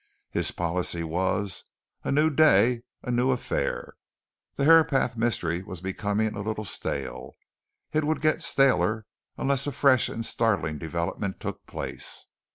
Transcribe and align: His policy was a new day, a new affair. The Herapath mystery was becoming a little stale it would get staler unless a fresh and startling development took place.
His 0.31 0.49
policy 0.51 1.03
was 1.03 1.63
a 2.03 2.11
new 2.11 2.31
day, 2.31 2.81
a 3.03 3.11
new 3.11 3.29
affair. 3.29 3.93
The 4.55 4.63
Herapath 4.63 5.15
mystery 5.15 5.61
was 5.61 5.79
becoming 5.79 6.33
a 6.33 6.41
little 6.41 6.65
stale 6.65 7.35
it 7.93 8.03
would 8.03 8.19
get 8.19 8.41
staler 8.41 9.05
unless 9.37 9.67
a 9.67 9.71
fresh 9.71 10.09
and 10.09 10.25
startling 10.25 10.79
development 10.79 11.39
took 11.39 11.67
place. 11.67 12.25